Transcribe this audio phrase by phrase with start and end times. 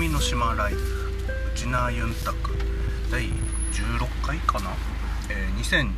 [0.00, 2.54] 南の島ライフウチナユンタク
[3.12, 3.28] 第16
[4.26, 4.70] 回かな、
[5.28, 5.92] えー、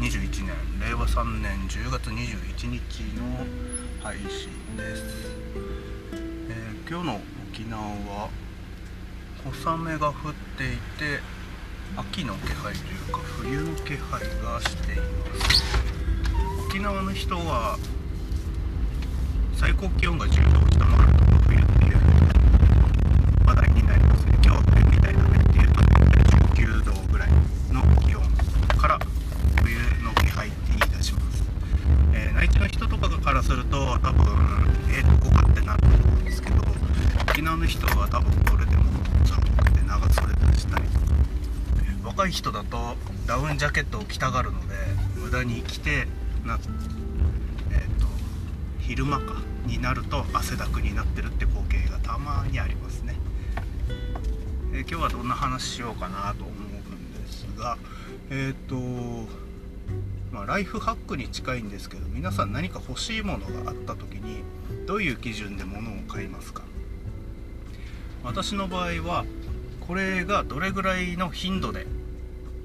[0.00, 3.46] 2021年令和3年10月21日の
[4.02, 5.04] 配信です、
[6.12, 7.20] えー、今日の
[7.52, 8.30] 沖縄は
[9.62, 10.14] 小雨が降っ
[10.58, 11.20] ていて
[11.96, 15.04] 秋の気配というか冬の気配がしていま
[15.52, 15.64] す。
[16.68, 17.78] 沖縄の人は
[19.54, 21.25] 最高気温が10度を下回ると
[23.76, 25.80] になりますね今日は冬みたいだねっていうと
[26.56, 27.30] 19度ぐらい
[27.70, 28.22] の気温
[28.78, 28.98] から
[29.62, 31.44] 冬の気配って言い出します、
[32.14, 36.62] えー、内地の人とかからすると多分えー、どこかってなると思うんですけど
[37.30, 38.84] 沖縄の人は多分これでも
[39.24, 40.84] 寒くて長袖出したり。
[40.88, 41.06] とか
[42.04, 44.74] 若い人だとダウンジャケットを着たがるので
[45.16, 46.06] 無駄に着て
[46.46, 48.06] なえっ、ー、と
[48.78, 53.05] 昼間かになると汗だくになってるって光景がたまにありますね、
[54.76, 57.78] え、今日はどんな話しようかなと思うんですが
[58.30, 59.46] えっ、ー、と
[60.32, 64.42] まあ、ライフハックに近いんですけど皆さん何か欲しいものがあった時に
[64.86, 66.62] どういう基準で物を買いますか？
[68.22, 69.24] 私の場合は
[69.86, 71.86] これがどれぐらいの頻度で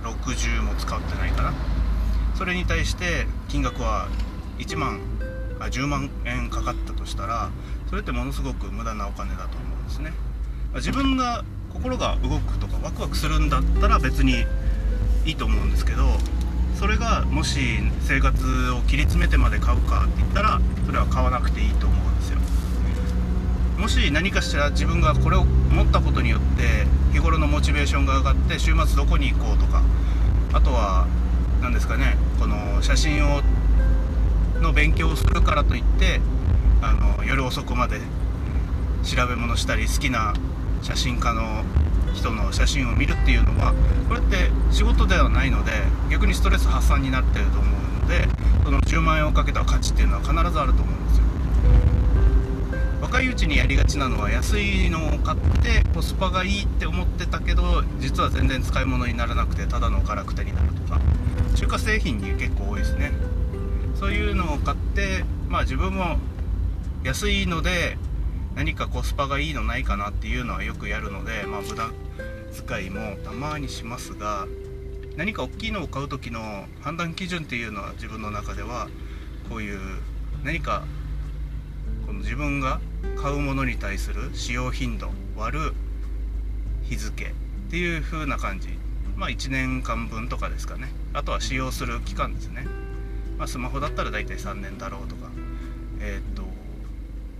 [0.02, 1.52] 60も使ってないかな。
[2.34, 4.08] それに対して金額は
[4.58, 5.00] 1万
[5.60, 7.50] あ10万円かかったとしたら
[7.88, 10.12] それってものすごく無駄なお金だと思うんですね。
[10.74, 14.44] 自分が心が動くとかワクワクするんだったら別に
[15.24, 16.04] いいと思うんですけど
[16.78, 22.38] それがもし生活を切り詰めてまで買うかって言ったらそれは買わなくていいと思うんですよ。
[23.78, 29.82] もし何かしら自分がこれを持ったことによって日頃のモチベーションが上がって週末どこに行こうとか
[30.52, 31.06] あとは
[31.60, 33.42] 何ですかねこの写真を
[34.64, 36.20] の勉強をするからといって
[36.80, 38.00] あの夜遅くまで
[39.02, 40.32] 調べ物したり好きな
[40.80, 41.64] 写真家の
[42.14, 43.74] 人の写真を見るっていうのは
[44.08, 45.72] これって仕事ではないので
[46.10, 48.26] 逆にストレス発散になってると思うので
[48.64, 51.24] その10万円をかけた価値っていうのは必ずあると思うんですよ。
[53.02, 61.00] 若いうちにやりがちなのは安いのを買ってコスパがいいって思ってたけど実は全然使い物にならなくてただのガラクタになるとか
[61.54, 63.12] 中華製品に結構多いですね。
[63.94, 66.18] そういうのを買ってまあ自分も
[67.04, 67.96] 安いので
[68.54, 71.90] 何かコスパがいいのないかなっていうのはよくやるので、まあ、無駄
[72.66, 74.46] 遣いもたまにしますが
[75.16, 78.88] 何か大きいのを買う時の判断基準っていうのは自分の中では
[79.48, 79.78] こういう
[80.44, 80.84] 何か
[82.06, 82.80] この自分が
[83.16, 85.72] 買うものに対する使用頻度割る
[86.82, 87.30] 日付っ
[87.70, 88.68] ていう風な感じ。
[89.16, 90.92] まあ1年間分とかですかね。
[91.12, 92.66] あとは使用する期間ですね。
[93.44, 95.30] まあ、スマホだったら大体3年だろうとか、
[96.00, 96.44] えー、と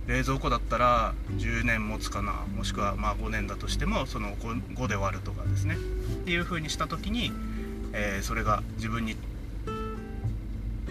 [0.05, 2.45] 冷蔵庫だったら10年持つかな。
[2.55, 5.73] もしくはまあ5年だとしてもその 5, 5で割るとかですね。
[5.73, 5.77] っ
[6.25, 7.31] ていう風にした時に、
[7.93, 9.15] えー、それが自分に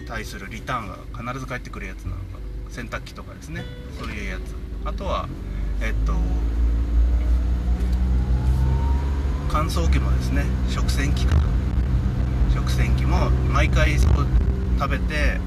[0.05, 2.21] 対するリターンが必ず返ってくるやつなのか。
[2.69, 3.63] 洗濯機とかですね。
[3.97, 4.41] そういうやつ。
[4.83, 5.29] あとは
[5.79, 6.11] えっと
[9.49, 10.43] 乾燥機もですね。
[10.69, 11.37] 食洗機か
[12.53, 14.44] 食洗機も毎回そう
[14.77, 15.39] 食べて